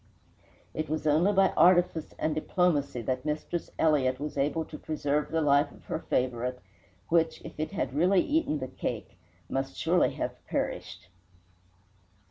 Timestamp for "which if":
7.09-7.59